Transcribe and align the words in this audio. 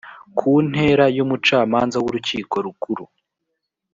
ku 0.37 0.51
ntera 0.69 1.05
y 1.15 1.19
umucamanza 1.23 1.97
w 2.03 2.05
urukiko 2.09 2.55
rukuru 2.65 3.03